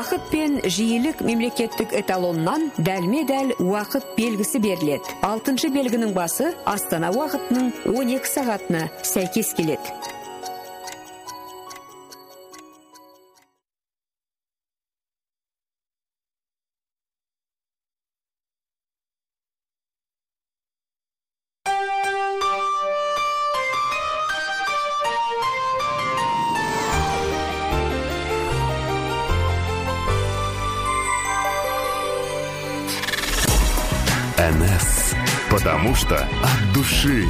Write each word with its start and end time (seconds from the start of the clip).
Уақыт 0.00 0.30
пен 0.32 0.54
жиілік 0.64 1.18
мемлекеттік 1.20 1.90
эталоннан 1.92 2.62
дәлме-дәл 2.80 3.50
уақыт 3.60 4.06
белгісі 4.16 4.62
беріледі. 4.64 5.12
Алтыншы 5.28 5.68
белгінің 5.74 6.14
басы 6.16 6.54
Астана 6.64 7.10
уақытының 7.12 7.68
12 7.84 8.32
сағатына 8.32 8.86
сәйкес 9.04 9.52
келеді. 9.58 9.92
НС. 34.50 35.14
Потому 35.48 35.94
что 35.94 36.16
от 36.16 36.74
души. 36.74 37.24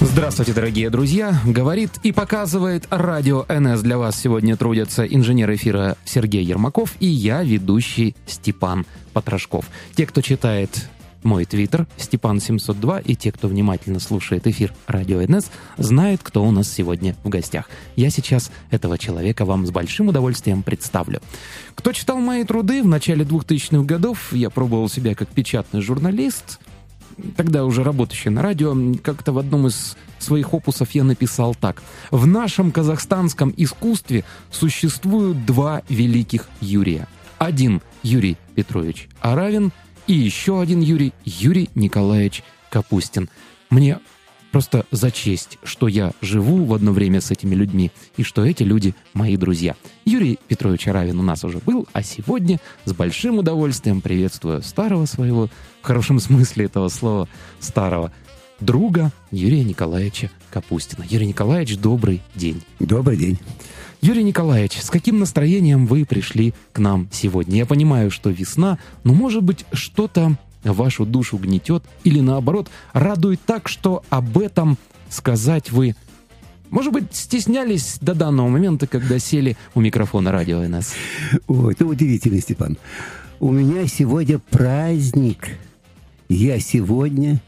Здравствуйте, 0.00 0.52
дорогие 0.52 0.90
друзья! 0.90 1.38
Говорит 1.46 1.92
и 2.02 2.10
показывает 2.10 2.86
радио 2.90 3.44
НС. 3.48 3.80
Для 3.82 3.96
вас 3.96 4.20
сегодня 4.20 4.56
трудятся 4.56 5.04
инженер 5.04 5.54
эфира 5.54 5.96
Сергей 6.04 6.42
Ермаков 6.44 6.94
и 6.98 7.06
я, 7.06 7.44
ведущий 7.44 8.16
Степан 8.26 8.86
Потрошков. 9.12 9.66
Те, 9.94 10.06
кто 10.06 10.20
читает 10.20 10.88
мой 11.24 11.44
твиттер 11.44 11.86
Степан702 11.96 13.02
и 13.02 13.16
те, 13.16 13.32
кто 13.32 13.48
внимательно 13.48 13.98
слушает 13.98 14.46
эфир 14.46 14.72
Радио 14.86 15.20
НС, 15.26 15.50
знают, 15.78 16.20
кто 16.22 16.44
у 16.44 16.50
нас 16.50 16.70
сегодня 16.70 17.16
в 17.24 17.28
гостях. 17.28 17.68
Я 17.96 18.10
сейчас 18.10 18.50
этого 18.70 18.98
человека 18.98 19.44
вам 19.44 19.66
с 19.66 19.70
большим 19.70 20.08
удовольствием 20.08 20.62
представлю. 20.62 21.20
Кто 21.74 21.92
читал 21.92 22.18
мои 22.18 22.44
труды 22.44 22.82
в 22.82 22.86
начале 22.86 23.24
2000-х 23.24 23.84
годов, 23.84 24.32
я 24.32 24.50
пробовал 24.50 24.88
себя 24.88 25.14
как 25.14 25.28
печатный 25.28 25.80
журналист, 25.80 26.60
тогда 27.36 27.64
уже 27.64 27.82
работающий 27.82 28.30
на 28.30 28.42
радио, 28.42 28.76
как-то 29.02 29.32
в 29.32 29.38
одном 29.38 29.66
из 29.66 29.96
своих 30.18 30.52
опусов 30.52 30.90
я 30.92 31.04
написал 31.04 31.54
так. 31.54 31.82
В 32.10 32.26
нашем 32.26 32.70
казахстанском 32.70 33.52
искусстве 33.56 34.24
существуют 34.50 35.44
два 35.46 35.82
великих 35.88 36.48
Юрия. 36.60 37.08
Один 37.38 37.82
Юрий 38.02 38.36
Петрович 38.54 39.08
Аравин– 39.20 39.72
и 40.06 40.12
еще 40.12 40.60
один 40.60 40.80
Юрий, 40.80 41.12
Юрий 41.24 41.70
Николаевич 41.74 42.42
Капустин. 42.70 43.28
Мне 43.70 43.98
просто 44.52 44.86
за 44.90 45.10
честь, 45.10 45.58
что 45.64 45.88
я 45.88 46.12
живу 46.20 46.64
в 46.64 46.74
одно 46.74 46.92
время 46.92 47.20
с 47.20 47.30
этими 47.30 47.54
людьми, 47.54 47.90
и 48.16 48.22
что 48.22 48.44
эти 48.44 48.62
люди 48.62 48.94
мои 49.12 49.36
друзья. 49.36 49.74
Юрий 50.04 50.38
Петрович 50.46 50.86
Аравин 50.86 51.18
у 51.18 51.22
нас 51.22 51.42
уже 51.42 51.58
был, 51.58 51.88
а 51.92 52.02
сегодня 52.02 52.60
с 52.84 52.92
большим 52.92 53.38
удовольствием 53.38 54.00
приветствую 54.00 54.62
старого 54.62 55.06
своего, 55.06 55.48
в 55.82 55.86
хорошем 55.86 56.20
смысле 56.20 56.66
этого 56.66 56.88
слова, 56.88 57.28
старого 57.58 58.12
друга 58.60 59.12
Юрия 59.30 59.64
Николаевича 59.64 60.30
Капустина. 60.50 61.04
Юрий 61.08 61.26
Николаевич, 61.26 61.76
добрый 61.78 62.22
день. 62.34 62.62
Добрый 62.78 63.16
день. 63.16 63.38
Юрий 64.00 64.22
Николаевич, 64.22 64.80
с 64.80 64.90
каким 64.90 65.18
настроением 65.18 65.86
вы 65.86 66.04
пришли 66.04 66.54
к 66.72 66.78
нам 66.78 67.08
сегодня? 67.10 67.56
Я 67.56 67.66
понимаю, 67.66 68.10
что 68.10 68.30
весна, 68.30 68.78
но 69.02 69.14
может 69.14 69.42
быть 69.42 69.64
что-то 69.72 70.36
вашу 70.62 71.06
душу 71.06 71.38
гнетет 71.38 71.82
или 72.04 72.20
наоборот 72.20 72.68
радует 72.92 73.40
так, 73.44 73.68
что 73.68 74.02
об 74.10 74.38
этом 74.38 74.78
сказать 75.08 75.70
вы 75.70 75.94
может 76.70 76.92
быть, 76.92 77.14
стеснялись 77.14 77.98
до 78.00 78.14
данного 78.14 78.48
момента, 78.48 78.88
когда 78.88 79.20
сели 79.20 79.56
у 79.76 79.80
микрофона 79.80 80.32
радио 80.32 80.60
НС? 80.66 80.92
Ой, 81.46 81.72
это 81.72 81.86
удивительно, 81.86 82.40
Степан. 82.40 82.78
У 83.38 83.52
меня 83.52 83.86
сегодня 83.86 84.40
праздник. 84.40 85.50
Я 86.28 86.58
сегодня 86.58 87.40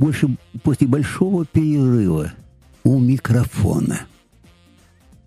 больше 0.00 0.34
после 0.62 0.86
большого 0.86 1.44
перерыва 1.44 2.32
у 2.84 2.98
микрофона. 2.98 4.00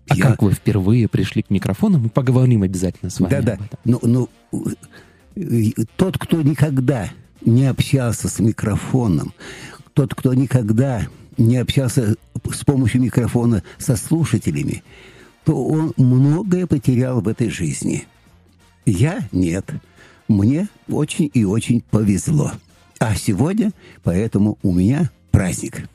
А 0.08 0.16
я... 0.16 0.30
как 0.30 0.42
вы 0.42 0.52
впервые 0.52 1.08
пришли 1.08 1.42
к 1.42 1.50
микрофону? 1.50 1.98
Мы 1.98 2.08
поговорим 2.08 2.64
обязательно 2.64 3.10
с 3.10 3.20
вами. 3.20 3.30
Да-да. 3.30 3.58
Ну, 3.84 4.00
ну, 4.02 4.28
тот, 5.96 6.18
кто 6.18 6.42
никогда 6.42 7.08
не 7.44 7.66
общался 7.66 8.28
с 8.28 8.40
микрофоном, 8.40 9.32
тот, 9.92 10.12
кто 10.14 10.34
никогда 10.34 11.06
не 11.38 11.56
общался 11.56 12.16
с 12.52 12.64
помощью 12.64 13.00
микрофона 13.00 13.62
со 13.78 13.94
слушателями, 13.94 14.82
то 15.44 15.64
он 15.64 15.94
многое 15.96 16.66
потерял 16.66 17.20
в 17.20 17.28
этой 17.28 17.48
жизни. 17.48 18.06
Я 18.86 19.28
нет. 19.30 19.72
Мне 20.26 20.68
очень 20.88 21.30
и 21.32 21.44
очень 21.44 21.80
повезло. 21.80 22.52
А 23.06 23.14
сегодня, 23.16 23.70
поэтому 24.02 24.56
у 24.62 24.72
меня 24.72 25.10
праздник. 25.30 25.86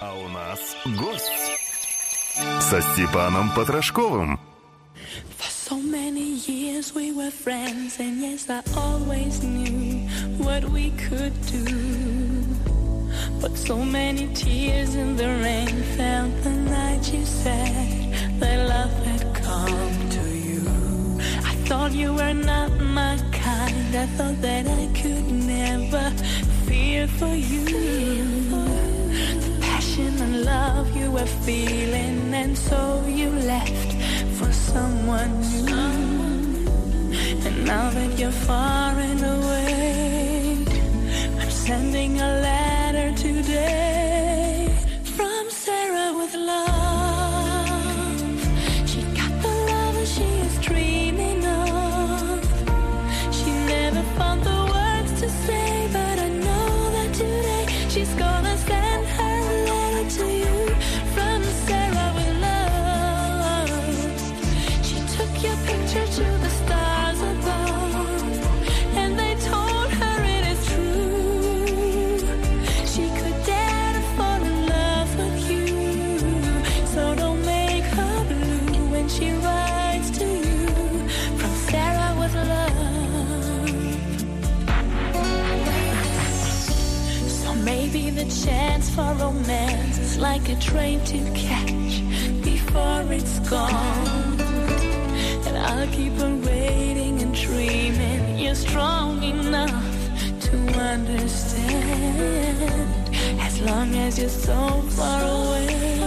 А 0.00 0.18
у 0.18 0.26
нас 0.30 0.58
гость 0.98 1.30
со 2.60 2.82
Степаном 2.82 3.52
Потрошковым. 3.54 4.40
For 5.38 5.48
so 5.48 5.76
many 5.80 6.40
years 6.48 6.92
we 6.92 7.12
were 7.12 7.30
friends, 7.30 8.00
and 8.00 8.20
yes, 8.20 8.50
I 8.50 8.62
always 8.76 9.44
knew 9.44 10.08
what 10.38 10.64
we 10.64 10.90
could 11.08 11.32
do. 11.46 11.68
But 13.40 13.56
so 13.56 13.76
many 13.76 14.26
tears 14.34 14.96
in 14.96 15.16
the 15.16 15.28
rain 15.40 15.84
fell 15.96 16.28
the 16.42 16.50
night 16.50 17.12
you 17.12 17.24
said 17.24 17.71
I 23.94 24.06
thought 24.06 24.40
that 24.40 24.66
I 24.66 24.86
could 24.98 25.30
never 25.30 26.10
feel 26.66 27.06
for 27.18 27.34
you 27.34 27.64
The 29.44 29.58
passion 29.60 30.18
and 30.18 30.44
love 30.44 30.96
you 30.96 31.10
were 31.10 31.32
feeling, 31.44 32.32
and 32.32 32.56
so 32.56 33.04
you 33.06 33.28
left 33.28 33.92
for 34.38 34.50
someone 34.50 35.40
new. 35.40 36.70
And 37.46 37.66
now 37.66 37.90
that 37.90 38.18
you're 38.18 38.38
far 38.48 38.92
and 38.98 39.22
away, 39.22 40.56
I'm 41.38 41.50
sending 41.50 42.18
a 42.18 42.30
letter 42.48 43.14
today 43.14 44.01
Maybe 87.92 88.08
the 88.08 88.24
chance 88.24 88.88
for 88.88 89.12
romance 89.20 90.16
like 90.16 90.48
a 90.48 90.56
train 90.56 91.04
to 91.04 91.18
catch 91.34 92.00
before 92.42 93.04
it's 93.12 93.38
gone. 93.50 94.40
And 95.46 95.58
I'll 95.58 95.86
keep 95.88 96.18
on 96.20 96.40
waiting 96.40 97.20
and 97.20 97.34
dreaming 97.34 98.38
you're 98.38 98.54
strong 98.54 99.22
enough 99.22 99.84
to 100.46 100.56
understand. 100.80 101.84
As 103.38 103.60
long 103.60 103.94
as 103.96 104.18
you're 104.18 104.30
so 104.30 104.80
far 104.96 105.22
away, 105.22 106.00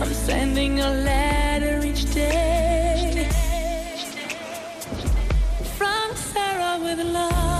I'm 0.00 0.14
sending 0.14 0.78
a 0.78 0.90
letter 0.90 1.84
each 1.84 2.04
day 2.14 3.28
from 5.76 6.14
Sarah 6.14 6.78
with 6.80 7.00
love. 7.00 7.53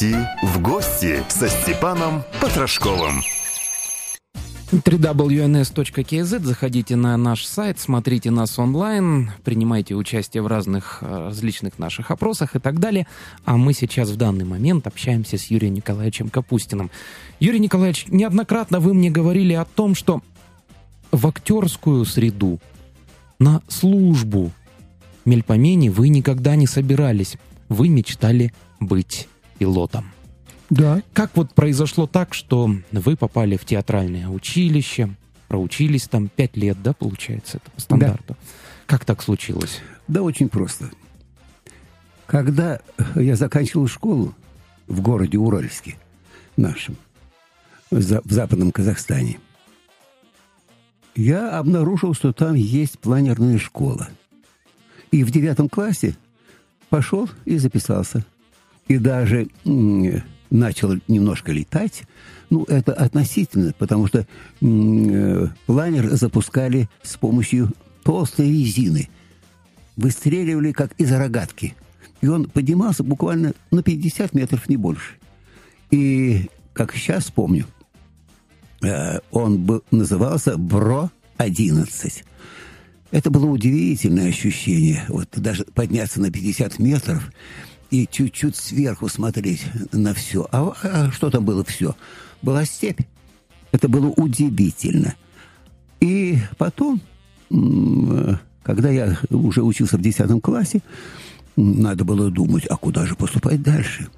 Прийти 0.00 0.16
в 0.42 0.60
гости 0.62 1.22
со 1.28 1.48
Степаном 1.48 2.22
Потрошковым. 2.40 3.22
www.ns.kz. 4.72 6.44
Заходите 6.44 6.96
на 6.96 7.16
наш 7.16 7.44
сайт, 7.44 7.80
смотрите 7.80 8.30
нас 8.30 8.58
онлайн, 8.58 9.32
принимайте 9.44 9.94
участие 9.94 10.42
в 10.42 10.46
разных 10.46 10.98
э, 11.00 11.26
различных 11.26 11.78
наших 11.78 12.10
опросах 12.12 12.54
и 12.54 12.60
так 12.60 12.78
далее. 12.78 13.06
А 13.44 13.56
мы 13.56 13.72
сейчас 13.72 14.10
в 14.10 14.16
данный 14.16 14.44
момент 14.44 14.86
общаемся 14.86 15.38
с 15.38 15.46
Юрием 15.46 15.74
Николаевичем 15.74 16.28
Капустиным. 16.28 16.90
Юрий 17.40 17.58
Николаевич, 17.58 18.06
неоднократно 18.08 18.78
вы 18.80 18.94
мне 18.94 19.10
говорили 19.10 19.54
о 19.54 19.64
том, 19.64 19.94
что 19.94 20.22
в 21.10 21.26
актерскую 21.26 22.04
среду, 22.04 22.60
на 23.38 23.60
службу 23.68 24.52
Мельпомени 25.24 25.88
вы 25.88 26.08
никогда 26.08 26.54
не 26.54 26.66
собирались. 26.66 27.36
Вы 27.68 27.88
мечтали 27.88 28.52
быть 28.78 29.28
пилотом. 29.60 30.06
Да. 30.70 31.02
Как 31.12 31.36
вот 31.36 31.52
произошло 31.52 32.06
так, 32.06 32.32
что 32.32 32.74
вы 32.92 33.16
попали 33.16 33.56
в 33.56 33.64
театральное 33.66 34.28
училище, 34.28 35.10
проучились 35.48 36.08
там 36.08 36.28
пять 36.28 36.56
лет, 36.56 36.82
да, 36.82 36.94
получается, 36.94 37.58
это 37.58 37.70
по 37.70 37.80
стандарту? 37.80 38.36
Как 38.86 39.04
так 39.04 39.22
случилось? 39.22 39.80
Да, 40.08 40.22
очень 40.22 40.48
просто. 40.48 40.90
Когда 42.26 42.80
я 43.14 43.36
заканчивал 43.36 43.86
школу 43.86 44.34
в 44.86 45.02
городе 45.02 45.36
Уральске, 45.36 45.96
нашем, 46.56 46.96
в 47.90 48.00
западном 48.00 48.72
Казахстане, 48.72 49.40
я 51.14 51.58
обнаружил, 51.58 52.14
что 52.14 52.32
там 52.32 52.54
есть 52.54 52.98
планерная 52.98 53.58
школа. 53.58 54.08
И 55.10 55.22
в 55.22 55.30
девятом 55.30 55.68
классе 55.68 56.16
пошел 56.88 57.28
и 57.44 57.58
записался. 57.58 58.24
И 58.90 58.98
даже 58.98 59.46
начал 60.50 60.96
немножко 61.06 61.52
летать. 61.52 62.02
Ну, 62.50 62.64
это 62.64 62.92
относительно, 62.92 63.72
потому 63.78 64.08
что 64.08 64.26
м, 64.60 65.44
э, 65.44 65.48
планер 65.66 66.10
запускали 66.16 66.88
с 67.00 67.16
помощью 67.16 67.70
толстой 68.02 68.48
резины. 68.48 69.08
Выстреливали, 69.96 70.72
как 70.72 70.90
из 70.98 71.12
рогатки. 71.12 71.76
И 72.20 72.26
он 72.26 72.46
поднимался 72.46 73.04
буквально 73.04 73.54
на 73.70 73.84
50 73.84 74.34
метров, 74.34 74.68
не 74.68 74.76
больше. 74.76 75.14
И, 75.92 76.50
как 76.72 76.92
сейчас 76.92 77.30
помню, 77.30 77.66
э, 78.82 79.20
он 79.30 79.58
бы 79.58 79.82
назывался 79.92 80.56
Бро-11. 80.58 82.24
Это 83.12 83.30
было 83.30 83.46
удивительное 83.46 84.30
ощущение. 84.30 85.04
Вот 85.06 85.28
даже 85.36 85.62
подняться 85.62 86.20
на 86.20 86.32
50 86.32 86.80
метров 86.80 87.30
и 87.90 88.06
чуть-чуть 88.10 88.56
сверху 88.56 89.08
смотреть 89.08 89.64
на 89.92 90.14
все. 90.14 90.46
А, 90.52 90.72
а 90.82 91.10
что 91.10 91.30
там 91.30 91.44
было 91.44 91.64
все? 91.64 91.94
Была 92.42 92.64
степь. 92.64 93.00
Это 93.72 93.88
было 93.88 94.08
удивительно. 94.08 95.14
И 96.00 96.38
потом, 96.56 97.00
когда 98.62 98.90
я 98.90 99.18
уже 99.30 99.62
учился 99.62 99.96
в 99.96 100.00
10 100.00 100.40
классе, 100.42 100.82
надо 101.56 102.04
было 102.04 102.30
думать, 102.30 102.66
а 102.66 102.76
куда 102.76 103.06
же 103.06 103.16
поступать 103.16 103.62
дальше. 103.62 104.08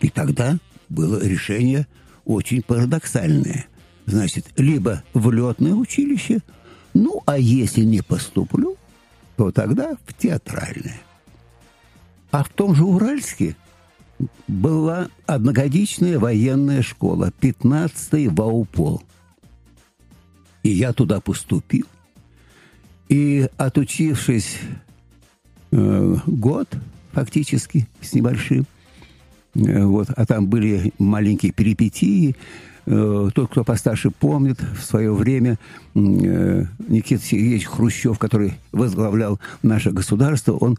И 0.00 0.08
тогда 0.08 0.58
было 0.88 1.24
решение 1.24 1.86
очень 2.24 2.62
парадоксальное. 2.62 3.66
Значит, 4.04 4.46
либо 4.56 5.02
в 5.14 5.30
летное 5.32 5.74
училище, 5.74 6.40
ну, 6.94 7.22
а 7.26 7.38
если 7.38 7.82
не 7.82 8.02
поступлю, 8.02 8.76
то 9.36 9.50
тогда 9.50 9.96
в 10.06 10.14
театральное. 10.14 11.00
А 12.36 12.42
в 12.44 12.50
том 12.50 12.74
же 12.74 12.84
Уральске 12.84 13.56
была 14.46 15.08
одногодичная 15.24 16.18
военная 16.18 16.82
школа, 16.82 17.32
15-й 17.40 18.28
Ваупол. 18.28 19.02
И 20.62 20.68
я 20.68 20.92
туда 20.92 21.22
поступил. 21.22 21.86
И 23.08 23.48
отучившись 23.56 24.58
э, 25.70 26.16
год, 26.26 26.68
фактически, 27.12 27.88
с 28.02 28.12
небольшим, 28.12 28.66
э, 29.54 29.84
вот, 29.84 30.10
а 30.14 30.26
там 30.26 30.46
были 30.46 30.92
маленькие 30.98 31.52
перипетии, 31.52 32.36
тот, 32.86 33.50
кто 33.50 33.64
постарше 33.64 34.10
помнит, 34.10 34.60
в 34.60 34.82
свое 34.84 35.12
время 35.12 35.58
э, 35.94 36.64
Никита 36.88 37.22
Сергеевич 37.22 37.66
Хрущев, 37.66 38.18
который 38.18 38.54
возглавлял 38.70 39.40
наше 39.62 39.90
государство, 39.90 40.52
он 40.52 40.78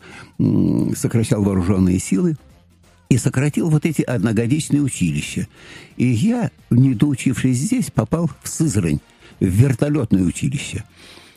сокращал 0.96 1.44
вооруженные 1.44 2.00
силы 2.00 2.38
и 3.10 3.18
сократил 3.18 3.70
вот 3.70 3.86
эти 3.86 4.02
одногодичные 4.02 4.82
училища. 4.82 5.48
И 5.98 6.06
я, 6.06 6.52
не 6.70 6.94
доучившись 6.94 7.58
здесь, 7.58 7.92
попал 7.92 8.30
в 8.42 8.48
Сызрань, 8.48 9.00
в 9.40 9.46
вертолетное 9.46 10.24
училище. 10.24 10.86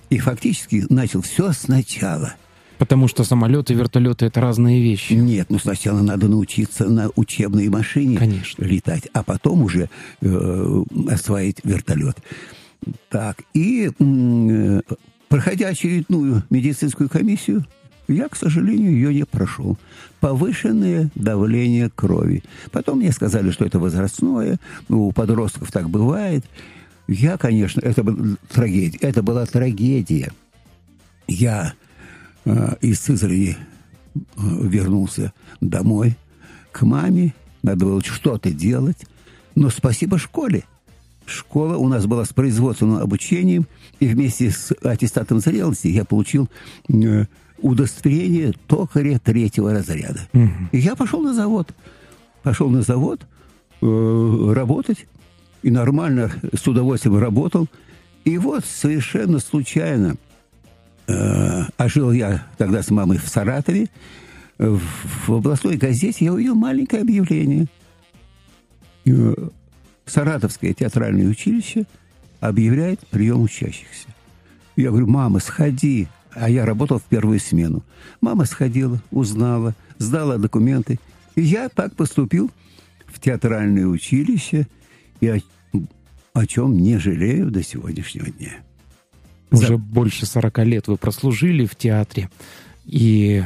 И 0.09 0.19
фактически 0.19 0.85
начал 0.89 1.23
все 1.23 1.53
сначала– 1.53 2.35
Потому 2.81 3.09
что 3.09 3.25
самолеты 3.25 3.75
и 3.75 3.77
вертолеты 3.77 4.25
это 4.25 4.41
разные 4.41 4.83
вещи. 4.83 5.13
Нет, 5.13 5.51
ну 5.51 5.59
сначала 5.59 6.01
надо 6.01 6.29
научиться 6.29 6.89
на 6.89 7.11
учебной 7.15 7.69
машине 7.69 8.17
Конечно. 8.17 8.65
летать, 8.65 9.07
а 9.13 9.23
потом 9.23 9.65
уже 9.65 9.91
э, 10.23 10.83
освоить 11.11 11.59
вертолет. 11.63 12.17
Так, 13.11 13.43
и 13.53 13.91
э, 13.99 14.81
проходя 15.29 15.69
очередную 15.69 16.43
медицинскую 16.49 17.11
комиссию, 17.11 17.67
я, 18.09 18.31
к 18.31 18.35
сожалению, 18.35 18.93
ее 18.93 19.13
не 19.13 19.27
прошел. 19.27 19.77
Повышенное 20.21 21.11
давление 21.15 21.91
крови. 21.91 22.43
Потом 22.73 23.01
мне 23.01 23.13
сказали, 23.13 23.51
что 23.51 23.67
это 23.67 23.79
возрастное, 23.79 24.59
у 24.89 25.13
подростков 25.13 25.71
так 25.71 25.91
бывает. 25.91 26.47
Я, 27.07 27.37
конечно, 27.37 27.83
это 27.83 28.03
была 28.03 28.37
трагедия. 28.51 28.99
Это 29.03 29.23
была 29.23 29.45
трагедия. 29.45 30.33
Я 31.29 31.75
из 32.81 33.01
Сызрани 33.01 33.57
э, 34.15 34.19
вернулся 34.37 35.33
домой 35.61 36.17
к 36.73 36.83
маме. 36.83 37.35
Надо 37.63 37.85
было 37.85 38.03
что-то 38.03 38.51
делать. 38.51 39.07
Но 39.55 39.71
спасибо 39.71 40.19
школе. 40.19 40.65
Школа 41.27 41.77
у 41.77 41.89
нас 41.89 42.07
была 42.07 42.25
с 42.25 42.33
производственным 42.33 42.97
обучением, 42.97 43.67
и 44.01 44.07
вместе 44.07 44.51
с 44.51 44.73
аттестатом 44.83 45.41
зрелости 45.41 45.89
я 45.89 46.05
получил 46.05 46.49
э, 46.89 47.27
удостоверение 47.59 48.53
токаря 48.67 49.19
третьего 49.19 49.73
разряда. 49.73 50.21
И 50.73 50.79
я 50.79 50.97
пошел 50.97 51.21
на 51.21 51.35
завод. 51.35 51.73
Пошел 52.43 52.69
на 52.71 52.83
завод 52.83 53.21
э, 53.81 54.53
работать. 54.55 55.07
И 55.63 55.71
нормально, 55.71 56.33
с 56.55 56.67
удовольствием 56.67 57.19
работал. 57.19 57.69
И 58.25 58.39
вот 58.39 58.65
совершенно 58.65 59.39
случайно 59.41 60.15
э, 60.15 60.30
а 61.13 61.89
жил 61.89 62.13
я 62.13 62.47
тогда 62.59 62.83
с 62.83 62.91
мамой 62.91 63.19
в 63.19 63.29
Саратове. 63.29 63.89
В, 64.59 64.81
в 65.27 65.33
областной 65.33 65.77
газете 65.77 66.27
я 66.27 66.33
увидел 66.33 66.55
маленькое 66.55 67.03
объявление. 67.03 67.67
Э, 69.07 69.35
Саратовское 70.05 70.75
театральное 70.75 71.27
училище 71.27 71.85
объявляет 72.41 73.01
прием 73.09 73.43
учащихся. 73.43 74.09
Я 74.77 74.91
говорю, 74.91 75.07
мама, 75.07 75.41
сходи. 75.41 76.09
А 76.33 76.49
я 76.49 76.65
работал 76.65 76.99
в 76.99 77.05
первую 77.05 77.41
смену. 77.41 77.83
Мама 78.21 78.45
сходила, 78.45 79.03
узнала, 79.11 79.75
сдала 79.99 80.39
документы. 80.39 81.01
И 81.35 81.43
я 81.43 81.69
так 81.69 81.97
поступил 81.97 82.51
в 83.07 83.19
театральное 83.21 83.87
училище, 83.87 84.69
и 85.21 85.29
о, 85.29 85.41
о 86.33 86.47
чем 86.47 86.77
не 86.77 86.99
жалею 86.99 87.51
до 87.51 87.63
сегодняшнего 87.63 88.31
дня. 88.31 88.61
Уже 89.51 89.79
больше 89.79 90.27
40 90.27 90.59
лет 90.61 90.89
вы 90.89 90.97
прослужили 90.97 91.67
в 91.67 91.75
театре. 91.75 92.31
И 92.85 93.43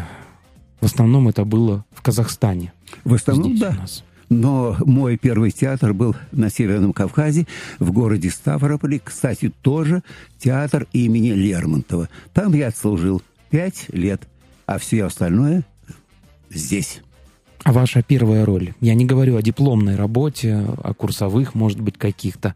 в 0.81 0.87
основном 0.87 1.29
это 1.29 1.45
было 1.45 1.85
в 1.93 2.03
Казахстане. 2.03 2.73
В 3.05 3.15
основном, 3.15 3.57
Здесь 3.57 3.61
да. 3.61 3.71
у 3.71 3.81
нас. 3.81 4.05
Но 4.29 4.77
мой 4.85 5.17
первый 5.17 5.51
театр 5.51 5.93
был 5.93 6.17
на 6.33 6.51
Северном 6.51 6.93
Кавказе, 6.93 7.47
в 7.79 7.93
городе 7.93 8.31
Ставрополе. 8.31 9.01
Кстати, 9.03 9.53
тоже 9.63 10.03
театр 10.39 10.87
имени 10.93 11.31
Лермонтова. 11.31 12.09
Там 12.33 12.55
я 12.55 12.69
отслужил 12.69 13.23
пять 13.51 13.87
лет, 13.93 14.23
а 14.67 14.79
все 14.79 15.05
остальное 15.05 15.65
здесь. 16.51 17.03
А 17.63 17.73
ваша 17.73 18.03
первая 18.03 18.45
роль? 18.45 18.75
Я 18.81 18.95
не 18.95 19.07
говорю 19.07 19.37
о 19.37 19.43
дипломной 19.43 19.97
работе, 19.97 20.67
о 20.83 20.93
курсовых, 20.93 21.55
может 21.55 21.81
быть, 21.81 21.97
каких-то. 21.97 22.55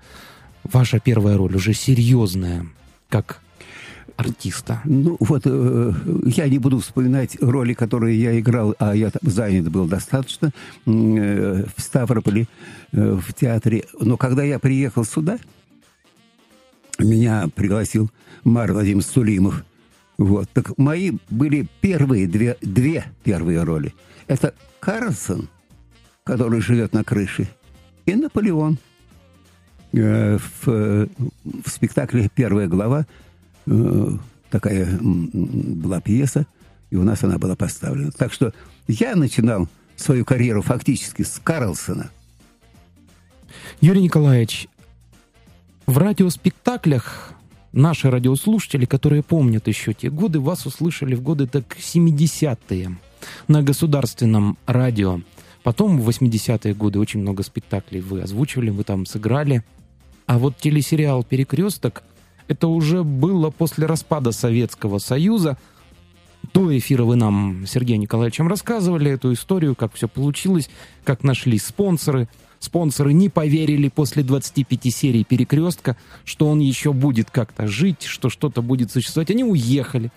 Ваша 0.65 1.01
первая 1.01 1.37
роль 1.37 1.57
уже 1.57 1.73
серьезная, 1.73 2.67
как 3.09 3.41
артиста. 4.17 4.81
Ну, 4.85 5.17
вот 5.21 5.43
э, 5.45 5.93
я 6.27 6.49
не 6.49 6.59
буду 6.59 6.81
вспоминать 6.81 7.41
роли, 7.41 7.73
которые 7.73 8.21
я 8.21 8.39
играл, 8.39 8.75
а 8.79 8.95
я 8.95 9.11
там 9.11 9.31
занят 9.31 9.71
был 9.71 9.87
достаточно 9.87 10.53
э, 10.87 11.65
в 11.77 11.81
Ставрополе, 11.81 12.49
э, 12.93 13.13
в 13.13 13.33
театре. 13.33 13.85
Но 14.01 14.17
когда 14.17 14.43
я 14.43 14.59
приехал 14.59 15.05
сюда, 15.05 15.39
меня 16.99 17.49
пригласил 17.55 18.11
Мар 18.43 18.73
Владимир 18.73 19.05
Сулимов. 19.05 19.65
Вот. 20.19 20.49
Так 20.53 20.77
мои 20.77 21.13
были 21.31 21.69
первые 21.81 22.27
две, 22.27 22.57
две 22.61 23.05
первые 23.23 23.63
роли. 23.63 23.95
Это 24.27 24.53
Карлсон, 24.81 25.49
который 26.25 26.61
живет 26.61 26.93
на 26.93 27.05
крыше, 27.05 27.49
и 28.05 28.17
Наполеон. 28.17 28.79
Э, 29.93 30.39
в, 30.39 30.67
в 30.67 31.71
спектакле 31.71 32.29
«Первая 32.35 32.67
глава» 32.67 33.07
э, 33.67 34.09
такая 34.51 34.99
была 35.01 36.01
пьеса, 36.01 36.47
и 36.91 36.97
у 36.97 37.03
нас 37.05 37.25
она 37.25 37.39
была 37.39 37.57
поставлена. 37.57 38.11
Так 38.13 38.33
что 38.33 38.53
я 38.87 39.17
начинал 39.17 39.69
свою 39.97 40.25
карьеру 40.25 40.63
фактически 40.63 41.23
с 41.23 41.41
Карлсона. 41.43 42.11
Юрий 43.81 44.03
Николаевич, 44.03 44.69
в 45.87 45.97
радиоспектаклях 45.97 47.33
наши 47.73 48.11
радиослушатели, 48.11 48.85
которые 48.85 49.23
помнят 49.23 49.69
еще 49.69 49.95
те 49.95 50.11
годы, 50.11 50.39
вас 50.39 50.67
услышали 50.67 51.15
в 51.15 51.23
годы 51.23 51.47
так 51.47 51.77
70-е 51.79 52.99
на 53.49 53.63
государственном 53.63 54.59
радио. 54.67 55.21
Потом 55.63 55.99
в 55.99 56.09
80-е 56.09 56.75
годы 56.75 56.99
очень 56.99 57.21
много 57.21 57.43
спектаклей 57.43 58.01
вы 58.01 58.23
озвучивали, 58.23 58.71
вы 58.71 58.85
там 58.85 59.07
сыграли. 59.07 59.65
А 60.29 60.37
вот 60.37 60.59
телесериал 60.59 61.25
«Перекресток» 61.25 62.03
это 62.49 62.69
уже 62.69 63.03
было 63.03 63.49
после 63.49 63.87
распада 63.87 64.31
Советского 64.31 64.99
Союза. 64.99 65.57
До 66.53 66.77
эфира 66.77 67.05
вы 67.05 67.17
нам, 67.17 67.67
Сергей 67.67 67.97
Николаевичем, 67.97 68.47
рассказывали 68.47 69.11
эту 69.11 69.33
историю, 69.33 69.75
как 69.75 69.95
все 69.95 70.07
получилось, 70.07 70.69
как 71.03 71.25
нашли 71.25 71.59
спонсоры. 71.59 72.29
Спонсоры 72.59 73.15
не 73.15 73.31
поверили 73.31 73.89
после 73.89 74.23
25 74.23 74.95
серий 74.95 75.25
«Перекрестка», 75.25 75.97
что 76.27 76.49
он 76.49 76.59
еще 76.59 76.93
будет 76.93 77.31
как-то 77.31 77.67
жить, 77.67 78.03
что 78.03 78.29
что-то 78.29 78.61
будет 78.61 78.93
существовать. 78.93 79.31
Они 79.31 79.45
уехали. 79.45 80.13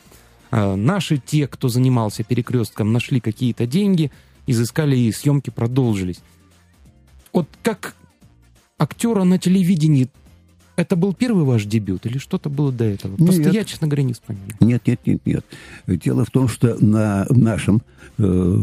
А 0.51 0.75
наши, 0.75 1.19
те, 1.19 1.47
кто 1.47 1.69
занимался 1.69 2.25
«Перекрестком», 2.25 2.91
нашли 2.91 3.21
какие-то 3.21 3.65
деньги, 3.65 4.11
изыскали 4.45 4.97
и 4.97 5.11
съемки 5.13 5.51
продолжились. 5.51 6.19
Вот 7.31 7.47
как 7.63 7.95
актера 8.81 9.23
на 9.23 9.37
телевидении 9.37 10.09
это 10.75 10.95
был 10.95 11.13
первый 11.13 11.43
ваш 11.43 11.65
дебют 11.65 12.05
или 12.07 12.17
что-то 12.17 12.49
было 12.49 12.71
до 12.71 12.85
этого? 12.85 13.15
Просто 13.15 13.43
нет. 13.43 13.53
я, 13.53 13.63
честно 13.63 13.87
говоря, 13.87 14.03
не 14.03 14.13
вспоминаю. 14.13 14.53
Нет, 14.59 14.87
нет, 14.87 14.99
нет, 15.05 15.21
нет. 15.25 15.45
Дело 15.85 16.25
в 16.25 16.31
том, 16.31 16.47
что 16.47 16.83
на 16.83 17.27
нашем 17.29 17.83
э, 18.17 18.57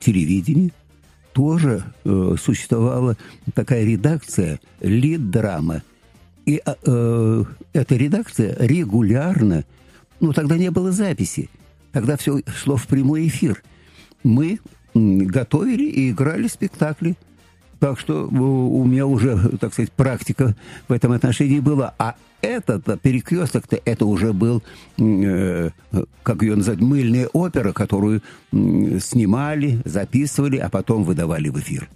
телевидении 0.00 0.72
тоже 1.32 1.84
э, 2.04 2.34
существовала 2.40 3.16
такая 3.54 3.84
редакция 3.84 4.58
«Лид-драма». 4.80 5.82
И 6.44 6.60
э, 6.64 6.74
э, 6.84 7.44
эта 7.72 7.94
редакция 7.94 8.56
регулярно, 8.58 9.64
ну 10.18 10.32
тогда 10.32 10.56
не 10.56 10.72
было 10.72 10.90
записи, 10.90 11.50
тогда 11.92 12.16
все 12.16 12.40
шло 12.46 12.76
в 12.76 12.86
прямой 12.88 13.28
эфир. 13.28 13.62
Мы 14.24 14.58
готовили 14.94 15.84
и 15.84 16.10
играли 16.10 16.48
спектакли– 16.48 17.16
так 17.80 17.98
что 17.98 18.26
э, 18.26 18.38
у 18.38 18.84
меня 18.84 19.06
уже, 19.06 19.36
так 19.58 19.72
сказать, 19.72 19.90
практика 19.90 20.54
в 20.86 20.92
этом 20.92 21.12
отношении 21.12 21.60
была. 21.60 21.94
А 21.98 22.14
этот 22.42 23.00
перекресток-то, 23.00 23.80
это 23.84 24.06
уже 24.06 24.32
был, 24.32 24.62
э, 24.98 25.70
как 26.22 26.42
ее 26.42 26.56
назвать, 26.56 26.78
мыльная 26.80 27.26
опера, 27.28 27.72
которую 27.72 28.22
э, 28.52 28.98
снимали, 29.00 29.80
записывали, 29.84 30.58
а 30.58 30.68
потом 30.68 31.04
выдавали 31.04 31.48
в 31.48 31.58
эфир. 31.58 31.88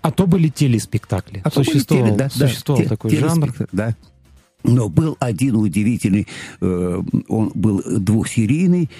А 0.00 0.10
то 0.10 0.26
были 0.26 0.48
телеспектакли. 0.48 1.42
А 1.44 1.50
существовал, 1.50 2.06
теле, 2.06 2.16
да, 2.16 2.30
существовал 2.30 2.82
да, 2.82 2.88
такой 2.88 3.16
жанр. 3.16 3.52
Да. 3.72 3.96
Но 4.64 4.88
был 4.88 5.16
один 5.20 5.56
удивительный, 5.56 6.26
э, 6.60 7.02
он 7.28 7.52
был 7.54 7.82
двухсерийный, 7.84 8.90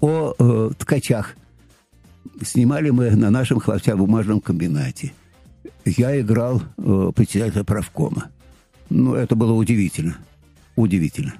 о 0.00 0.34
э, 0.38 0.70
ткачах 0.78 1.36
снимали 2.42 2.90
мы 2.90 3.10
на 3.10 3.30
нашем 3.30 3.60
хлопчатобумажном 3.60 4.40
комбинате. 4.40 5.12
Я 5.84 6.18
играл 6.20 6.62
э, 6.78 7.12
председателя 7.14 7.64
правкома. 7.64 8.28
Ну, 8.90 9.14
это 9.14 9.34
было 9.34 9.52
удивительно. 9.52 10.16
Удивительно. 10.76 11.34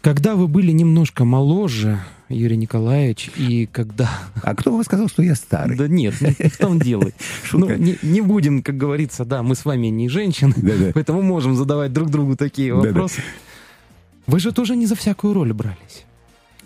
Когда 0.00 0.34
вы 0.34 0.48
были 0.48 0.72
немножко 0.72 1.24
моложе, 1.24 2.00
Юрий 2.28 2.56
Николаевич, 2.56 3.30
и 3.36 3.66
когда... 3.70 4.10
А 4.42 4.54
кто 4.54 4.72
вам 4.72 4.82
сказал, 4.82 5.08
что 5.08 5.22
я 5.22 5.34
старый? 5.34 5.76
Да 5.76 5.86
нет, 5.86 6.20
не 6.20 6.48
в 6.48 6.56
том 6.56 6.80
дело. 6.80 7.10
Ну, 7.52 7.74
не, 7.76 7.98
не 8.02 8.20
будем, 8.20 8.62
как 8.62 8.76
говорится, 8.76 9.24
да, 9.24 9.42
мы 9.42 9.54
с 9.54 9.64
вами 9.64 9.88
не 9.88 10.08
женщины, 10.08 10.54
Да-да. 10.56 10.90
поэтому 10.94 11.22
можем 11.22 11.54
задавать 11.54 11.92
друг 11.92 12.10
другу 12.10 12.36
такие 12.36 12.74
вопросы. 12.74 13.22
Вы 14.26 14.40
же 14.40 14.52
тоже 14.52 14.74
не 14.76 14.86
за 14.86 14.94
всякую 14.94 15.34
роль 15.34 15.52
брались. 15.52 16.04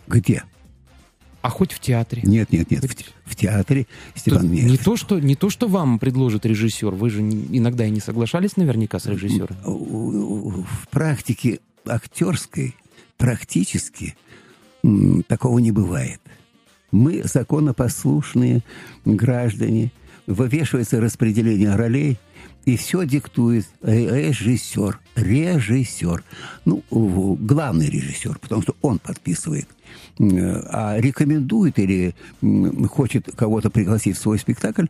Где? 0.06 0.44
А 1.46 1.48
хоть 1.48 1.70
в 1.72 1.78
театре. 1.78 2.22
Нет, 2.24 2.50
нет, 2.52 2.70
нет. 2.72 2.84
В, 2.84 2.92
те- 2.94 3.04
в 3.24 3.36
театре 3.36 3.86
Степан 4.16 4.40
Тут 4.42 4.50
не 4.50 4.76
то, 4.76 4.96
что, 4.96 5.20
не 5.20 5.36
то, 5.36 5.48
что 5.48 5.68
вам 5.68 6.00
предложит 6.00 6.44
режиссер. 6.44 6.90
Вы 6.90 7.08
же 7.08 7.22
не- 7.22 7.58
иногда 7.58 7.86
и 7.86 7.90
не 7.90 8.00
соглашались 8.00 8.56
наверняка 8.56 8.98
с 8.98 9.06
режиссером. 9.06 9.56
В 9.64 10.88
практике 10.90 11.60
актерской 11.86 12.74
практически 13.16 14.16
такого 15.28 15.60
не 15.60 15.70
бывает. 15.70 16.20
Мы 16.90 17.22
законопослушные 17.24 18.62
граждане, 19.04 19.92
вывешивается 20.26 21.00
распределение 21.00 21.76
ролей, 21.76 22.18
и 22.64 22.76
все 22.76 23.04
диктует 23.06 23.68
ре- 23.82 24.28
режиссер, 24.28 24.98
режиссер, 25.16 26.22
ну, 26.64 26.82
главный 26.90 27.88
режиссер, 27.88 28.38
потому 28.38 28.62
что 28.62 28.76
он 28.82 28.98
подписывает. 28.98 29.68
А 30.18 30.96
рекомендует 30.98 31.78
или 31.78 32.14
хочет 32.88 33.28
кого-то 33.34 33.70
пригласить 33.70 34.16
в 34.16 34.20
свой 34.20 34.38
спектакль 34.38 34.86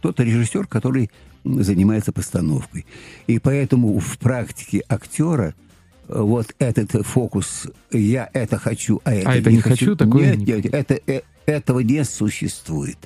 тот 0.00 0.20
режиссер, 0.20 0.66
который 0.66 1.10
занимается 1.44 2.12
постановкой. 2.12 2.86
И 3.26 3.38
поэтому 3.38 3.98
в 3.98 4.18
практике 4.18 4.82
актера 4.88 5.54
э, 6.08 6.20
вот 6.20 6.54
этот 6.58 7.06
фокус 7.06 7.68
«я 7.92 8.28
это 8.32 8.58
хочу, 8.58 9.00
а 9.04 9.14
это, 9.14 9.30
А 9.30 9.34
это 9.36 9.52
не 9.52 9.60
хочу», 9.60 9.94
такое 9.94 10.34
нет, 10.34 10.38
не- 10.38 10.62
нет, 10.62 10.74
это, 10.74 10.98
э, 11.06 11.20
этого 11.44 11.80
не 11.80 12.04
существует. 12.04 12.98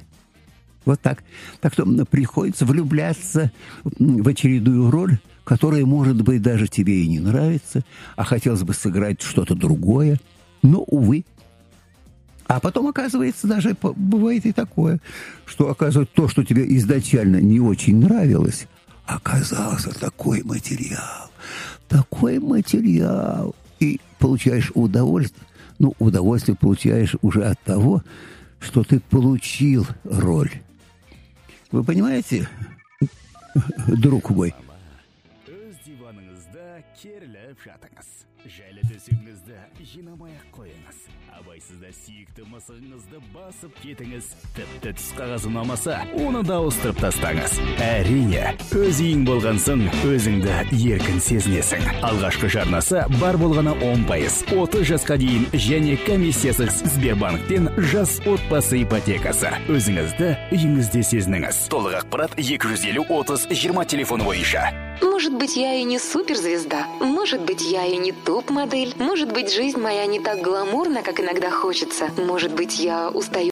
Вот 0.86 1.00
так. 1.00 1.22
Так 1.60 1.74
что 1.74 1.84
приходится 2.06 2.64
влюбляться 2.64 3.52
в 3.84 4.26
очередную 4.26 4.90
роль, 4.90 5.18
которая, 5.50 5.84
может 5.84 6.22
быть, 6.22 6.42
даже 6.42 6.68
тебе 6.68 7.02
и 7.02 7.08
не 7.08 7.18
нравится, 7.18 7.82
а 8.14 8.22
хотелось 8.22 8.62
бы 8.62 8.72
сыграть 8.72 9.20
что-то 9.20 9.56
другое. 9.56 10.20
Но, 10.62 10.84
увы. 10.84 11.24
А 12.46 12.60
потом, 12.60 12.86
оказывается, 12.86 13.48
даже 13.48 13.76
бывает 13.82 14.46
и 14.46 14.52
такое, 14.52 15.00
что, 15.46 15.68
оказывается, 15.68 16.14
то, 16.14 16.28
что 16.28 16.44
тебе 16.44 16.64
изначально 16.76 17.40
не 17.40 17.58
очень 17.58 17.96
нравилось, 17.96 18.68
оказался 19.06 19.90
такой 19.98 20.44
материал, 20.44 21.32
такой 21.88 22.38
материал. 22.38 23.56
И 23.80 24.00
получаешь 24.20 24.70
удовольствие. 24.74 25.48
Ну, 25.80 25.94
удовольствие 25.98 26.56
получаешь 26.56 27.16
уже 27.22 27.42
от 27.42 27.60
того, 27.62 28.04
что 28.60 28.84
ты 28.84 29.00
получил 29.00 29.84
роль. 30.04 30.52
Вы 31.72 31.82
понимаете, 31.82 32.48
друг 33.88 34.30
мой? 34.30 34.54
Абайсызда 41.70 41.90
сүйікті 41.94 42.44
мысығыңызды 42.50 43.18
басып 43.34 43.76
кетіңіз. 43.82 44.26
Тіпті 44.56 44.92
түс 44.96 45.08
қағазы 45.18 45.48
ұнамаса 45.50 45.98
оны 46.18 46.42
да 46.46 46.58
ауыстырып 46.58 46.98
тастаңыз. 47.02 47.56
Әрине 47.84 48.56
өз 48.74 49.00
үйің 49.04 49.24
болған 49.28 49.60
соң 49.62 49.86
өзіңді 50.08 50.56
еркін 50.74 51.20
сезінесің. 51.22 51.86
Алғашқы 52.06 52.50
жарнасы 52.50 53.04
бар 53.20 53.38
болғаны 53.40 53.76
10 53.78 54.04
пайыз. 54.08 54.42
30 54.50 54.86
жасқа 54.90 55.18
дейін 55.20 55.46
және 55.54 55.96
комиссиясыз 56.06 56.82
сбербанктен 56.96 57.70
жас 57.92 58.18
отбасы 58.26 58.82
ипотекасы. 58.82 59.54
Өзіңізді 59.70 60.34
үйіңізде 60.50 61.06
сезініңіз. 61.12 61.66
Толық 61.70 62.00
ақпарат 62.02 62.38
250 62.40 63.06
30 63.10 63.50
20 63.50 63.94
телефоны 63.94 64.26
бойынша. 64.26 64.70
Может 65.02 65.34
быть, 65.34 65.56
я 65.56 65.74
и 65.74 65.84
не 65.84 65.98
суперзвезда. 65.98 66.86
Может 67.00 67.42
быть, 67.42 67.62
я 67.62 67.86
и 67.86 67.96
не 67.96 68.12
топ-модель. 68.12 68.94
Может 68.98 69.32
быть, 69.32 69.52
жизнь 69.52 69.78
моя 69.78 70.06
не 70.06 70.20
так 70.20 70.40
гламурна, 70.40 71.02
как 71.02 71.20
иногда 71.20 71.50
хочется. 71.60 72.10
Может 72.16 72.54
быть, 72.54 72.78
я 72.80 73.10
устаю 73.10 73.48